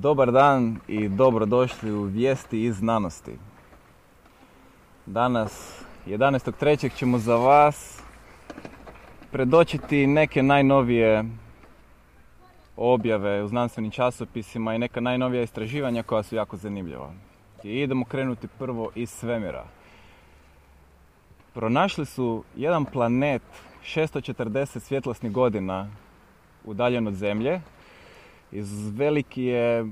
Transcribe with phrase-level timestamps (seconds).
[0.00, 3.32] Dobar dan i dobrodošli u Vijesti iz znanosti.
[5.06, 6.96] Danas, 11.3.
[6.96, 8.02] ćemo za vas
[9.30, 11.24] predočiti neke najnovije
[12.76, 17.12] objave u znanstvenim časopisima i neka najnovija istraživanja koja su jako zanimljiva.
[17.64, 19.64] I idemo krenuti prvo iz svemira.
[21.54, 23.42] Pronašli su jedan planet
[23.84, 25.88] 640 svjetlosnih godina
[26.64, 27.60] udaljen od Zemlje.
[28.52, 29.86] Iz veliki je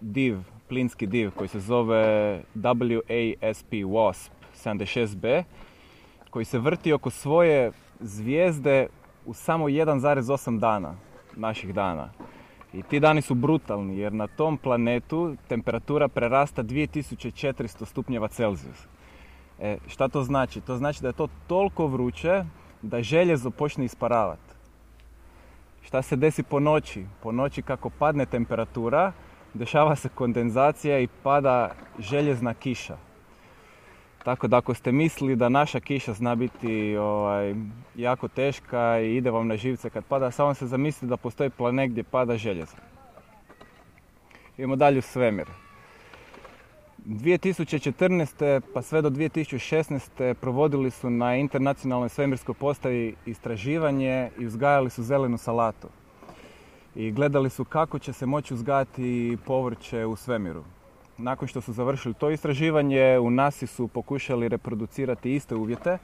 [0.00, 4.30] div, plinski div koji se zove WASP WASP
[4.64, 5.42] 76b
[6.30, 8.86] koji se vrti oko svoje zvijezde
[9.26, 10.94] u samo 1,8 dana
[11.36, 12.10] naših dana.
[12.72, 18.86] I ti dani su brutalni jer na tom planetu temperatura prerasta 2400 stupnjeva Celzijus.
[19.60, 20.60] E, šta to znači?
[20.60, 22.44] To znači da je to toliko vruće
[22.82, 24.47] da željezo počne isparavati.
[25.82, 27.06] Šta se desi po noći?
[27.22, 29.12] Po noći kako padne temperatura,
[29.54, 32.96] dešava se kondenzacija i pada željezna kiša.
[34.24, 37.54] Tako da ako ste mislili da naša kiša zna biti ovaj,
[37.96, 41.90] jako teška i ide vam na živce kad pada, samo se zamislite da postoji planet
[41.90, 42.76] gdje pada željezo.
[44.56, 45.46] Idemo dalje u svemir.
[47.08, 48.60] 2014.
[48.74, 50.34] pa sve do 2016.
[50.34, 55.88] provodili su na internacionalnoj svemirskoj postavi istraživanje i uzgajali su zelenu salatu.
[56.94, 60.64] I gledali su kako će se moći uzgajati povrće u svemiru.
[61.18, 65.98] Nakon što su završili to istraživanje, u NASA su pokušali reproducirati iste uvjete,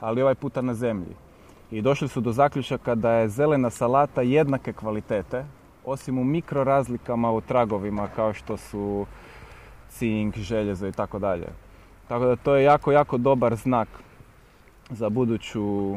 [0.00, 1.14] ali ovaj puta na zemlji.
[1.70, 5.44] I došli su do zaključaka da je zelena salata jednake kvalitete,
[5.84, 9.06] osim u mikrorazlikama u tragovima kao što su
[9.90, 11.46] cink, željezo i tako dalje.
[12.08, 13.88] Tako da to je jako, jako dobar znak
[14.90, 15.94] za buduću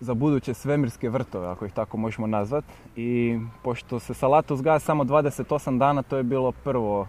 [0.00, 2.64] za buduće svemirske vrtove, ako ih tako možemo nazvat.
[2.96, 7.08] I pošto se salata uzgaja samo 28 dana, to je bilo prvo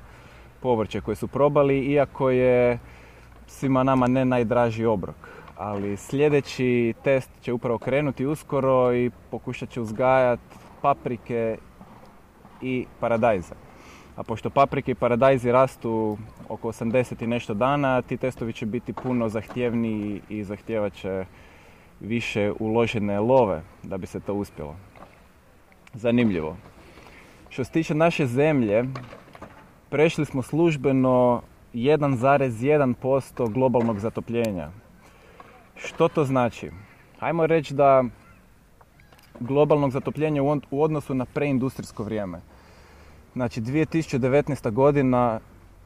[0.62, 2.80] povrće koje su probali, iako je
[3.48, 5.16] svima nama ne najdraži obrok.
[5.58, 11.58] Ali sljedeći test će upravo krenuti uskoro i pokušat će uzgajati paprike
[12.62, 13.56] i paradajza.
[14.16, 16.18] A pošto paprike i paradajzi rastu
[16.50, 21.26] oko 80 i nešto dana, ti testovi će biti puno zahtjevniji i zahtjevat će
[22.00, 24.76] više uložene love da bi se to uspjelo.
[25.94, 26.58] Zanimljivo.
[27.50, 28.86] Što se tiče naše zemlje,
[29.90, 31.42] prešli smo službeno
[31.74, 34.70] 1,1% globalnog zatopljenja.
[35.76, 36.72] Što to znači?
[37.20, 38.04] Hajmo reći da
[39.40, 42.42] globalnog zatopljenja u odnosu na preindustrijsko vrijeme.
[43.34, 44.72] Znači 2019.
[44.72, 45.40] godina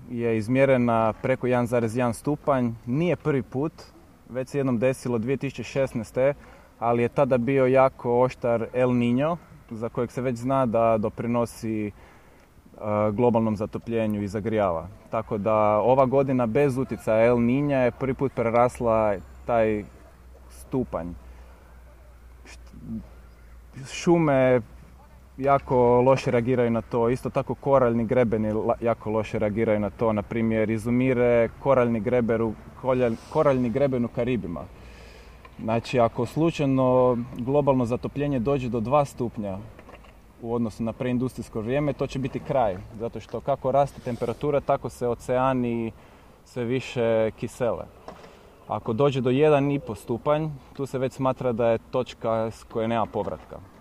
[0.10, 2.72] je izmjerena preko 1,1 stupanj.
[2.86, 3.74] Nije prvi put,
[4.30, 6.34] već se jednom desilo 2016.
[6.80, 9.38] ali je tada bio jako oštar El Niño,
[9.72, 11.92] za kojeg se već zna da doprinosi
[13.12, 14.88] globalnom zatopljenju i zagrijava.
[15.10, 19.84] Tako da ova godina bez utjecaja El Niña je prvi put prerasla taj
[20.50, 21.08] stupanj.
[23.92, 24.62] Šume
[25.38, 27.10] jako loše reagiraju na to.
[27.10, 30.14] Isto tako koraljni grebeni jako loše reagiraju na to.
[30.14, 32.54] Na primjer, izumire koraljni, greberu,
[33.30, 34.62] koraljni greben u Karibima.
[35.64, 39.58] Znači, ako slučajno globalno zatopljenje dođe do dva stupnja
[40.42, 42.78] u odnosu na preindustrijsko vrijeme, to će biti kraj.
[43.00, 45.92] Zato što kako raste temperatura, tako se oceani
[46.46, 47.86] sve više kisele.
[48.68, 53.06] Ako dođe do 1,5 stupanj, tu se već smatra da je točka s koje nema
[53.06, 53.75] povratka.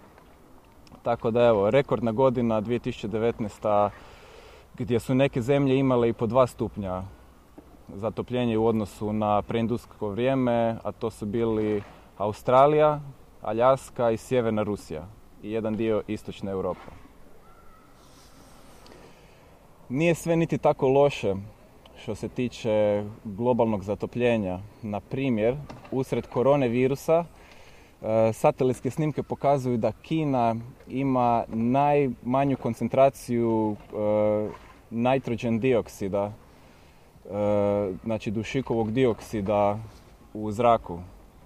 [1.04, 3.90] Tako da evo, rekordna godina 2019.
[4.78, 7.02] gdje su neke zemlje imale i po dva stupnja
[7.94, 11.82] zatopljenje u odnosu na preindustrijsko vrijeme, a to su bili
[12.18, 13.00] Australija,
[13.42, 15.06] Aljaska i Sjeverna Rusija
[15.42, 16.90] i jedan dio istočne Europe.
[19.88, 21.34] Nije sve niti tako loše
[22.02, 24.58] što se tiče globalnog zatopljenja.
[24.82, 25.56] Na primjer,
[25.90, 27.43] usred korone virusa E,
[28.32, 30.56] satelitske snimke pokazuju da Kina
[30.88, 34.48] ima najmanju koncentraciju e,
[34.90, 36.32] nitrogen dioksida, e,
[38.04, 39.78] znači dušikovog dioksida
[40.34, 40.98] u zraku.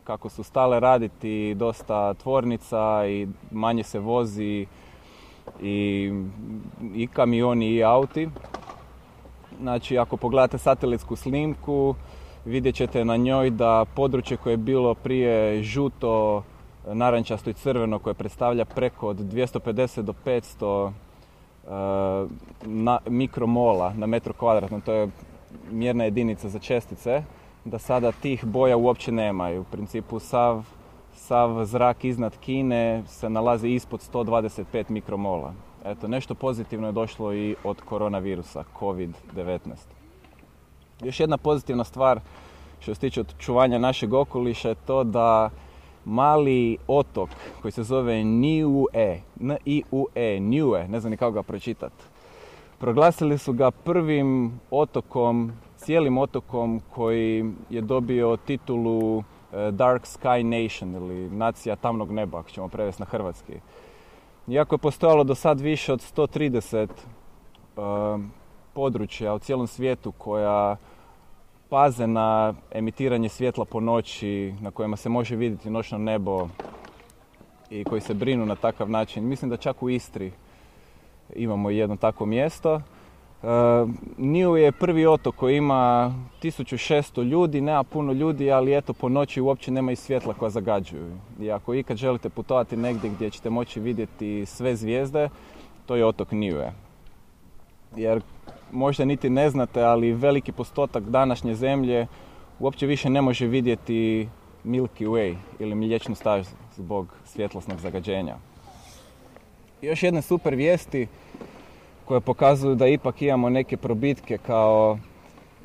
[0.04, 4.66] Kako su stale raditi dosta tvornica i manje se vozi
[5.62, 6.12] i,
[6.94, 8.28] i kamioni i auti.
[9.60, 11.94] Znači ako pogledate satelitsku snimku
[12.48, 16.42] vidjet ćete na njoj da područje koje je bilo prije žuto,
[16.86, 22.30] narančasto i crveno koje predstavlja preko od 250 do 500 uh,
[22.66, 25.08] na, mikromola na metru kvadratnom, to je
[25.70, 27.22] mjerna jedinica za čestice,
[27.64, 30.64] da sada tih boja uopće nema i u principu sav,
[31.14, 35.52] sav zrak iznad Kine se nalazi ispod 125 mikromola.
[35.84, 39.97] Eto, nešto pozitivno je došlo i od koronavirusa, COVID-19.
[41.02, 42.20] Još jedna pozitivna stvar
[42.80, 45.50] što se tiče očuvanja našeg okoliša je to da
[46.04, 47.28] mali otok
[47.62, 52.04] koji se zove Niue, N-I-U-E, Niue, ne znam ni kako ga pročitati.
[52.78, 60.94] Proglasili su ga prvim otokom, cijelim otokom koji je dobio titulu eh, Dark Sky Nation
[60.94, 63.52] ili nacija tamnog neba, ako ćemo prevesti na hrvatski.
[64.48, 66.88] Iako je postojalo do sad više od 130
[67.76, 68.20] uh,
[68.74, 70.76] područja u cijelom svijetu koja
[71.68, 76.48] paze na emitiranje svjetla po noći, na kojima se može vidjeti noćno nebo
[77.70, 79.28] i koji se brinu na takav način.
[79.28, 80.32] Mislim da čak u Istri
[81.34, 82.74] imamo jedno takvo mjesto.
[83.42, 89.08] Uh, Niu je prvi otok koji ima 1600 ljudi, nema puno ljudi, ali eto po
[89.08, 91.12] noći uopće nema i svjetla koja zagađuju.
[91.40, 95.28] I ako ikad želite putovati negdje gdje ćete moći vidjeti sve zvijezde,
[95.86, 96.72] to je otok Niue.
[97.96, 98.22] Jer
[98.72, 102.06] možda niti ne znate, ali veliki postotak današnje zemlje
[102.58, 104.28] uopće više ne može vidjeti
[104.64, 108.36] Milky Way ili mliječnu stazu zbog svjetlosnog zagađenja.
[109.82, 111.06] Još jedne super vijesti
[112.04, 114.98] koje pokazuju da ipak imamo neke probitke kao,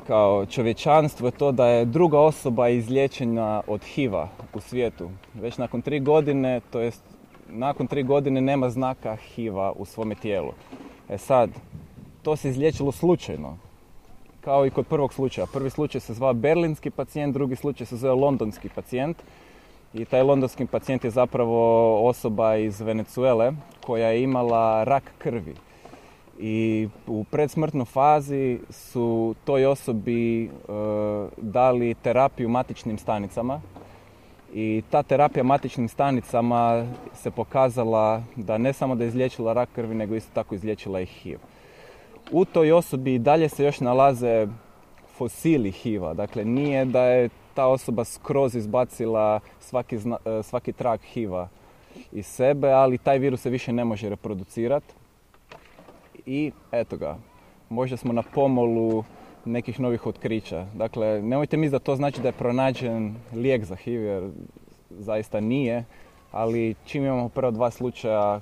[0.08, 5.10] kao čovječanstvo je to da je druga osoba izliječena od HIV-a u svijetu.
[5.34, 7.04] Već nakon tri godine, to jest
[7.50, 10.52] nakon tri godine nema znaka HIV-a u svome tijelu.
[11.10, 11.50] E sad,
[12.24, 13.58] to se izliječilo slučajno.
[14.42, 15.48] Kao i kod prvog slučaja.
[15.54, 19.18] Prvi slučaj se zvao berlinski pacijent, drugi slučaj se zove londonski pacijent.
[19.94, 23.52] I taj londonski pacijent je zapravo osoba iz Venezuele
[23.86, 25.56] koja je imala rak krvi.
[26.40, 30.50] I u predsmrtnoj fazi su toj osobi e,
[31.38, 33.62] dali terapiju matičnim stanicama.
[34.54, 39.96] I ta terapija matičnim stanicama se pokazala da ne samo da je izliječila rak krvi,
[39.96, 41.38] nego isto tako izliječila i HIV
[42.32, 44.48] u toj osobi i dalje se još nalaze
[45.18, 46.14] fosili HIV-a.
[46.14, 51.48] Dakle, nije da je ta osoba skroz izbacila svaki, e, svaki trak HIV-a
[52.12, 54.94] iz sebe, ali taj virus se više ne može reproducirati.
[56.26, 57.18] I eto ga,
[57.70, 59.04] možda smo na pomolu
[59.46, 60.66] nekih novih otkrića.
[60.74, 64.30] Dakle, nemojte misliti da to znači da je pronađen lijek za HIV, jer
[64.90, 65.86] zaista nije,
[66.32, 68.40] ali čim imamo prvo dva slučaja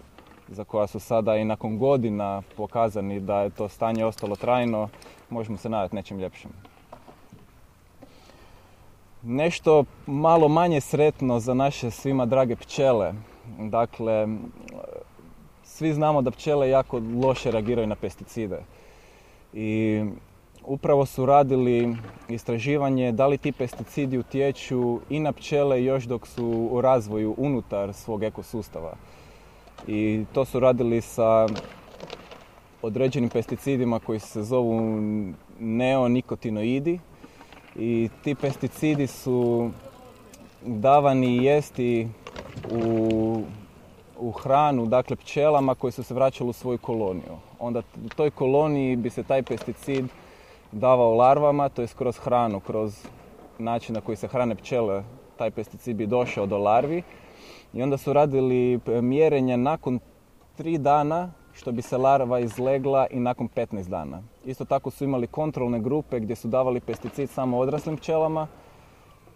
[0.51, 4.89] za koja su sada i nakon godina pokazani da je to stanje ostalo trajno,
[5.30, 6.51] možemo se nadati nečem ljepšem.
[9.24, 13.13] Nešto malo manje sretno za naše svima drage pčele.
[13.59, 14.27] Dakle,
[15.63, 18.63] svi znamo da pčele jako loše reagiraju na pesticide.
[19.54, 20.01] I
[20.65, 21.95] upravo su radili
[22.30, 27.94] istraživanje da li ti pesticidi utječu i na pčele još dok su u razvoju unutar
[27.94, 28.94] svog ekosustava
[29.88, 31.48] i to su radili sa
[32.81, 34.81] određenim pesticidima koji se zovu
[35.60, 37.00] neonikotinoidi
[37.75, 39.69] i ti pesticidi su
[40.66, 42.07] davani jesti
[42.72, 43.44] u,
[44.19, 47.38] u hranu, dakle pčelama koji su se vraćali u svoju koloniju.
[47.60, 50.06] Onda u toj koloniji bi se taj pesticid
[50.72, 53.06] davao larvama, to je kroz hranu, kroz
[53.60, 55.04] način na koji se hrane pčele,
[55.38, 57.04] taj pesticid bi došao do larvi
[57.73, 59.99] i onda su radili e, mjerenje nakon
[60.57, 64.21] tri dana što bi se larva izlegla i nakon 15 dana.
[64.45, 68.47] Isto tako su imali kontrolne grupe gdje su davali pesticid samo odraslim pčelama.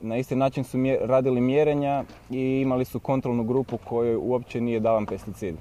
[0.02, 5.06] Na isti način su radili mjerenja i imali su kontrolnu grupu kojoj uopće nije davan
[5.06, 5.56] pesticid.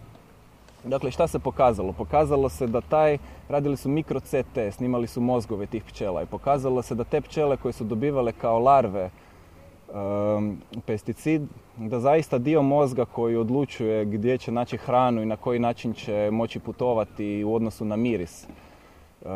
[0.85, 1.92] Dakle, šta se pokazalo?
[1.92, 6.83] Pokazalo se da taj, radili su mikro CT, snimali su mozgove tih pčela i pokazalo
[6.83, 9.11] se da te pčele koje su dobivale kao larve
[10.87, 11.43] pesticid,
[11.76, 16.29] da zaista dio mozga koji odlučuje gdje će naći hranu i na koji način će
[16.33, 18.47] moći putovati u odnosu na miris.
[19.21, 19.29] Uh,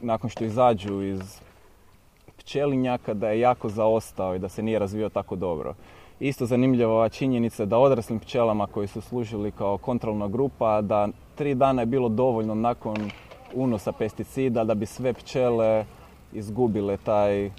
[0.00, 1.40] nakon što izađu iz
[2.36, 5.74] pčelinjaka da je jako zaostao i da se nije razvio tako dobro.
[6.20, 11.82] Isto zanimljiva činjenica da odraslim pčelama koji su služili kao kontrolna grupa, da tri dana
[11.82, 12.96] je bilo dovoljno nakon
[13.54, 15.84] unosa pesticida da bi sve pčele
[16.32, 17.50] izgubile taj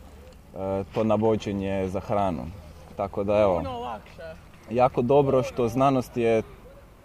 [0.93, 2.45] to navođenje za hranu.
[2.95, 3.63] Tako da evo,
[4.69, 6.43] jako dobro što znanost je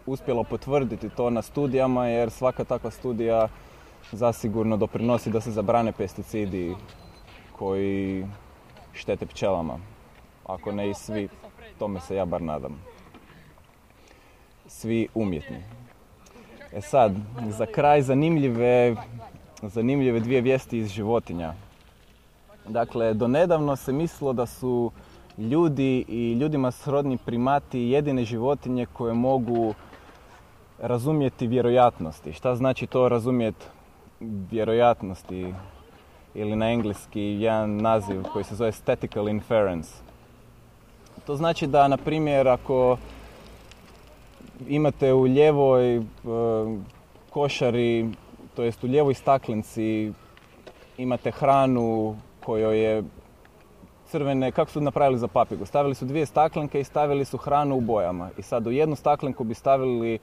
[0.06, 3.48] uspjela potvrditi to na studijama jer svaka takva studija
[4.12, 6.74] zasigurno doprinosi da se zabrane pesticidi
[7.58, 8.26] koji
[8.92, 9.78] štete pčelama.
[10.46, 11.28] Ako ne i svi,
[11.78, 12.82] tome se ja bar nadam.
[14.66, 15.62] Svi umjetni.
[16.72, 17.14] E sad,
[17.48, 18.94] za kraj zanimljive,
[19.62, 21.54] zanimljive dvije vijesti iz životinja.
[22.68, 24.90] Dakle, donedavno se mislilo da su
[25.38, 29.74] ljudi i ljudima srodni primati jedine životinje koje mogu
[30.78, 32.32] razumjeti vjerojatnosti.
[32.32, 33.66] Šta znači to razumjeti
[34.20, 35.54] vjerojatnosti
[36.34, 39.90] ili na engleski jedan naziv koji se zove statistical inference.
[41.26, 42.96] To znači da, na primjer, ako
[44.68, 46.02] imate u ljevoj e,
[47.30, 48.08] košari,
[48.54, 50.12] to jest u ljevoj staklenci,
[50.98, 52.16] imate hranu
[52.46, 53.02] kojoj je
[54.06, 55.66] crvene, kako su napravili za papigu?
[55.66, 58.30] Stavili su dvije staklenke i stavili su hranu u bojama.
[58.38, 60.18] I sad u jednu staklenku bi stavili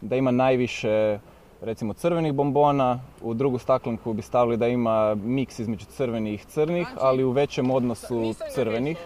[0.00, 1.18] da ima najviše
[1.60, 6.86] recimo crvenih bombona, u drugu staklenku bi stavili da ima miks između crvenih i crnih,
[6.86, 8.98] znači, ali u većem odnosu crvenih.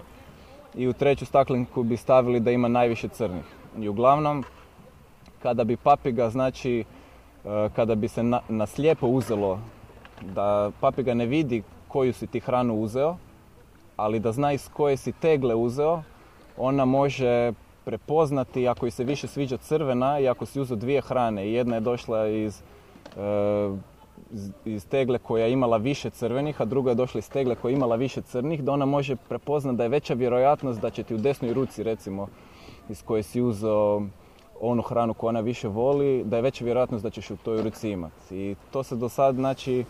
[0.74, 3.44] I u treću staklenku bi stavili da ima najviše crnih.
[3.78, 4.44] I uglavnom,
[5.42, 6.84] kada bi papiga, znači,
[7.44, 9.58] e, kada bi se na, na slijepo uzelo
[10.22, 13.16] da papiga ne vidi koju si ti hranu uzeo,
[13.96, 16.02] ali da zna iz koje si tegle uzeo,
[16.56, 17.52] ona može
[17.84, 21.80] prepoznati ako joj se više sviđa crvena i ako si uzeo dvije hrane jedna je
[21.80, 22.62] došla iz,
[23.16, 23.76] e,
[24.64, 27.76] iz tegle koja je imala više crvenih, a druga je došla iz tegle koja je
[27.76, 31.18] imala više crnih, da ona može prepoznati da je veća vjerojatnost da će ti u
[31.18, 32.28] desnoj ruci recimo
[32.88, 34.02] iz koje si uzeo
[34.60, 37.90] onu hranu koju ona više voli, da je veća vjerojatnost da ćeš u toj ruci
[37.90, 38.36] imati.
[38.36, 39.84] I to se do sad znači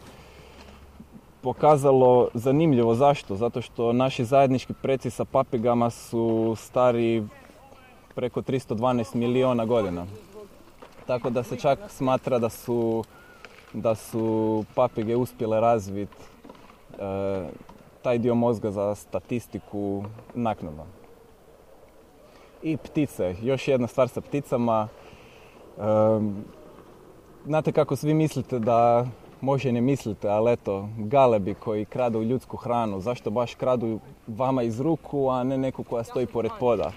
[1.43, 2.95] pokazalo zanimljivo.
[2.95, 3.37] Zašto?
[3.37, 7.25] Zato što naši zajednički preci sa papigama su stari
[8.15, 10.07] preko 312 milijuna godina.
[11.07, 13.05] Tako da se čak smatra da su,
[13.73, 16.23] da su papige uspjele razviti
[16.99, 17.49] e,
[18.03, 20.85] taj dio mozga za statistiku naknadno.
[22.63, 24.89] I ptice, još jedna stvar sa pticama.
[24.89, 25.83] E,
[27.45, 29.07] znate kako svi mislite da
[29.43, 34.81] može ne mislite, ali eto, galebi koji kradu ljudsku hranu, zašto baš kradu vama iz
[34.81, 36.93] ruku, a ne neku koja stoji pored poda?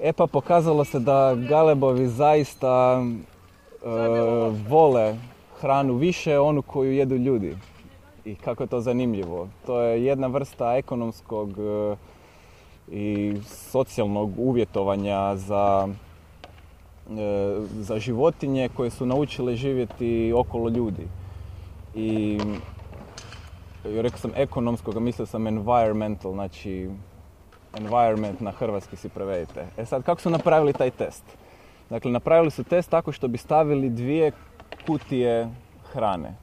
[0.00, 3.88] E pa pokazalo se da galebovi zaista e,
[4.68, 5.16] vole
[5.60, 7.56] hranu više onu koju jedu ljudi.
[8.24, 9.48] I kako je to zanimljivo.
[9.66, 11.96] To je jedna vrsta ekonomskog e,
[12.90, 15.88] i socijalnog uvjetovanja za,
[17.10, 21.08] e, za životinje koje su naučile živjeti okolo ljudi.
[21.98, 22.38] I
[23.84, 26.90] rekao sam ekonomskog, a mislio sam environmental, znači
[27.78, 29.66] environment na hrvatski si prevedite.
[29.76, 31.24] E sad, kako su napravili taj test?
[31.90, 34.32] Dakle, napravili su test tako što bi stavili dvije
[34.86, 35.48] kutije
[35.92, 36.34] hrane.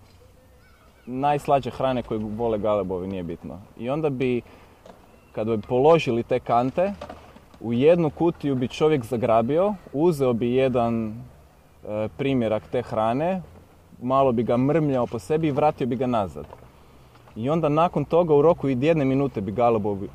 [1.06, 3.60] Najslađe hrane koje vole galebovi, nije bitno.
[3.78, 4.42] I onda bi,
[5.32, 6.94] kada bi položili te kante,
[7.60, 11.14] u jednu kutiju bi čovjek zagrabio, uzeo bi jedan e,
[12.18, 13.42] primjerak te hrane,
[14.02, 16.46] malo bi ga mrmljao po sebi i vratio bi ga nazad.
[17.36, 20.10] I onda nakon toga u roku i jedne minute bi galebovi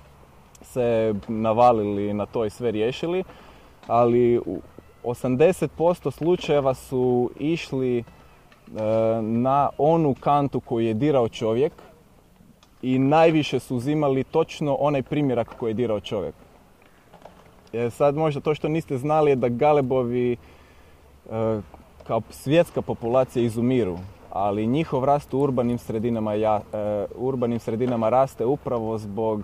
[0.72, 3.24] se navalili na to i sve riješili,
[3.86, 4.60] ali u
[5.04, 8.02] 80% slučajeva su išli e,
[9.22, 11.72] na onu kantu koju je dirao čovjek
[12.82, 16.34] i najviše su uzimali točno onaj primjerak koji je dirao čovjek.
[17.72, 20.36] Jer sad možda to što niste znali je da galebovi e,
[22.06, 23.98] kao svjetska populacija izumiru,
[24.30, 29.42] ali njihov rast u urbanim sredinama, ja, e, urbanim sredinama raste upravo zbog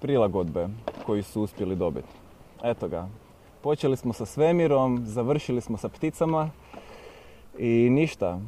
[0.00, 0.68] prilagodbe
[1.06, 2.08] koju su uspjeli dobiti.
[2.62, 3.08] Eto ga.
[3.62, 6.50] Počeli smo sa svemirom, završili smo sa pticama
[7.58, 8.40] i ništa.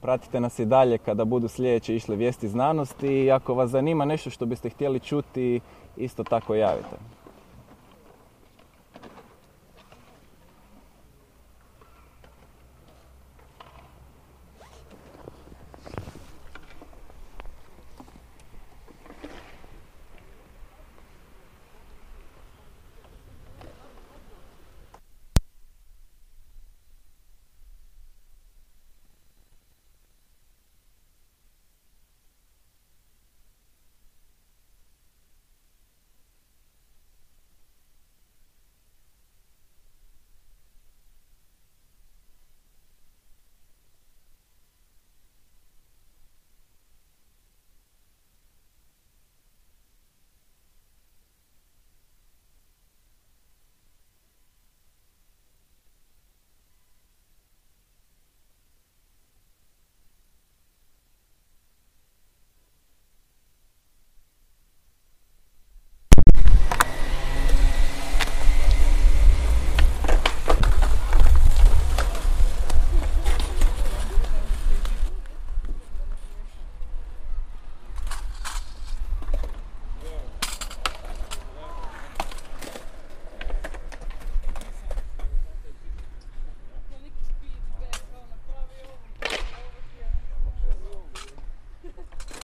[0.00, 4.30] Pratite nas i dalje kada budu sljedeće išle vijesti znanosti i ako vas zanima nešto
[4.30, 5.60] što biste htjeli čuti,
[5.96, 6.96] isto tako javite.